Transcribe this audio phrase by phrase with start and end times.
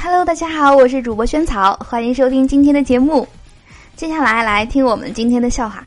[0.00, 3.26] Hello，大家好，我是主播萱草，欢迎收听今天的节目。
[3.96, 5.86] 接下来来听我们今天的笑话。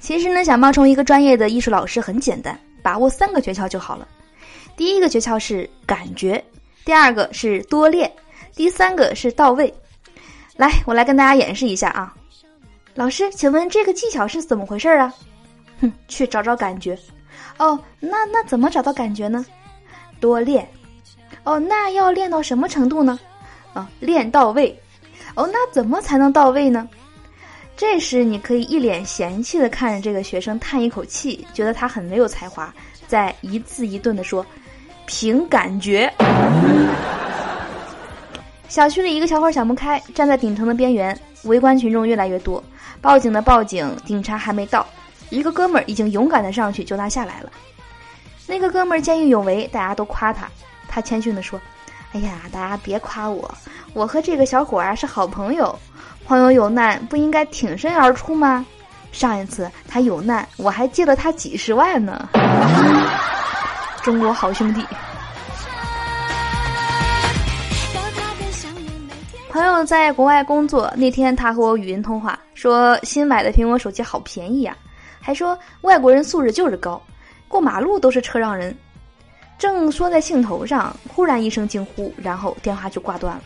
[0.00, 4.08] 其实呢，想冒充一个专业的艺术老师很简单，把握三个诀窍就好了。
[4.76, 6.42] 第一个诀窍是感觉，
[6.84, 8.10] 第二个是多练，
[8.56, 9.72] 第三个是到位。
[10.56, 12.12] 来，我来跟大家演示一下啊。
[12.94, 15.14] 老师，请问这个技巧是怎么回事啊？
[15.80, 16.98] 哼，去找找感觉。
[17.58, 19.46] 哦，那那怎么找到感觉呢？
[20.18, 20.68] 多练。
[21.44, 23.18] 哦，那要练到什么程度呢？
[23.72, 24.78] 啊，练到位。
[25.34, 26.88] 哦，那怎么才能到位呢？
[27.76, 32.72] 这时你可以一脸嫌弃的看着这个学生，叹一口气，觉得他很没有才华，
[33.06, 34.44] 再一字一顿的说
[35.06, 36.12] ：“凭感觉。”
[38.68, 42.62] 小区里一个小伙想不开，站在顶层的边缘，围观群众越来越多，
[43.00, 44.86] 报警的报警，警察还没到，
[45.30, 47.50] 一个哥们儿已经勇敢的上去救他下来了。
[48.46, 50.48] 那个哥们儿见义勇为，大家都夸他。
[50.94, 51.58] 他谦逊地说
[52.12, 53.50] ：“哎呀，大家别夸我，
[53.94, 55.74] 我和这个小伙啊是好朋友，
[56.26, 58.66] 朋友有难不应该挺身而出吗？
[59.10, 62.28] 上一次他有难，我还借了他几十万呢。
[64.04, 64.84] 中国好兄弟。”
[69.48, 74.76] 朋友在国外工作，那天他和我语音通话，说新买的苹果手机好便宜呀，
[75.22, 77.00] 还说外国人素质就是高，
[77.48, 78.76] 过马路都是车让人。
[79.58, 83.42] 正说在兴头上，忽然一声惊呼，然后电话就挂断了。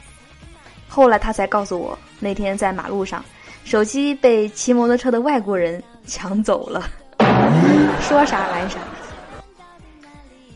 [0.89, 3.25] 后来他才告诉我，那天在马路上，
[3.65, 6.89] 手机被骑摩托车的外国人抢走了。
[8.01, 8.79] 说啥来啥。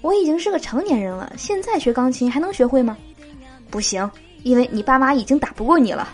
[0.00, 2.96] 我已经是个成年人了，现在学钢琴还能学会吗？
[3.70, 4.10] 不行，
[4.44, 6.08] 因为你爸妈已经打不过你了。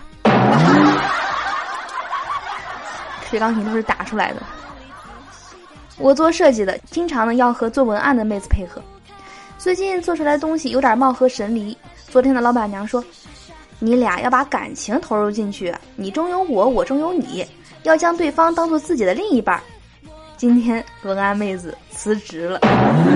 [3.30, 4.42] 学钢琴都是打出来的。
[5.98, 8.82] 我做设计的，经常呢要和做文案的妹子配合。
[9.58, 11.76] 最近做出来的东西有点貌合神离。
[12.08, 13.04] 昨天的老板娘说
[13.80, 17.44] ：“你俩要把感情投入进去，你中有我，我中有你，
[17.82, 19.60] 要将对方当做自己的另一半。”
[20.36, 22.60] 今天文安妹子辞职了，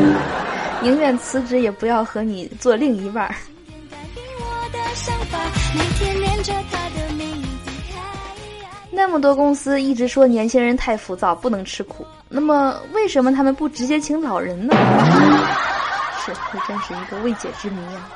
[0.82, 3.32] 宁愿辞职也不要和你做另一半。
[8.90, 14.74] 那么多公司一直说年轻人太浮躁，不能吃苦，那么为什么他们不直接请老人呢？
[16.24, 18.08] 是，这真是一个未解之谜啊！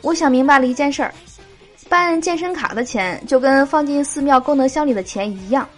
[0.00, 1.12] 我想明白了一件事儿：
[1.88, 5.68] 办健身卡的钱就跟放进寺庙功德箱里的钱一样，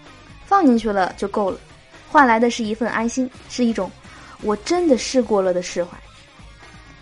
[0.45, 1.59] 放进去了就够了，
[2.09, 3.91] 换来的是一份安心，是一种
[4.43, 5.91] 我真的试过了的释怀。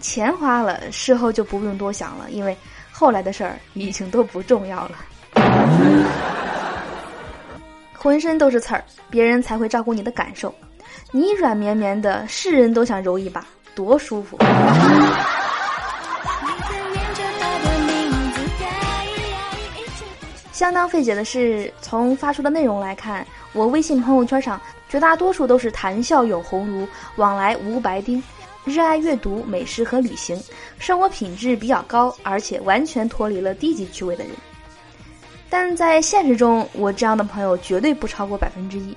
[0.01, 2.57] 钱花了，事后就不用多想了，因为
[2.91, 4.97] 后来的事儿已经都不重要了。
[7.95, 10.55] 浑身都是刺儿，别人才会照顾你的感受。
[11.11, 13.45] 你软绵绵的，是人都想揉一把。
[13.77, 14.39] 多舒服！
[20.51, 28.21] 相当费解的是，从发出的内容来看，我微信朋友圈上绝大多数都是谈笑有鸿儒、往来无白丁、
[28.65, 30.43] 热爱阅读、美食和旅行、
[30.79, 34.33] 生活品质比较高，而且完全脱离了低级趣味的人。
[35.51, 38.97] 但在现实中，我这样的朋友绝对不超过百分之一。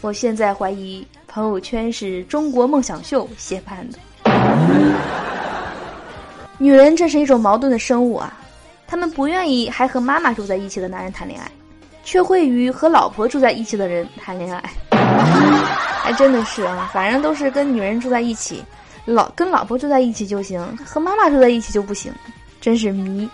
[0.00, 3.98] 我现在怀疑朋友圈是中国梦想秀协办的。
[6.58, 8.32] 女人这是一种矛盾的生物啊，
[8.86, 11.50] 她们不愿意还和妈妈住在一起的男人谈恋爱，
[12.04, 14.62] 却会与和老婆住在一起的人谈恋爱。
[16.02, 18.62] 还真的是啊，反正都是跟女人住在一起，
[19.04, 22.12] 老跟老婆住在一起就行，和妈妈住在一起就不行，
[22.60, 23.28] 真是迷。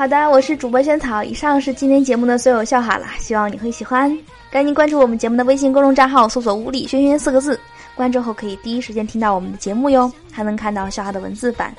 [0.00, 4.10] 好的，我是主播萱草，以上是今天节目的所有笑话了，希望你会喜欢。
[4.50, 7.60] 赶紧关注我们节目的微信公众账号，搜索“物理轩轩”四个字，
[7.94, 11.70] 关注后可以第一时间听到我们的节目哟，还能看到笑话的文字版。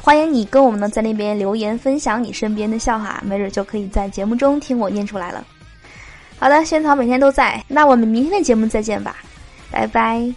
[0.00, 5.44] 欢迎你跟我们呢在那边留言分享你身边的笑话，没准就可以在节目中听我念出来了。
[6.38, 9.16] 好的，萱草每天都在，那我们明天的节目再见吧，
[9.72, 10.32] 拜拜。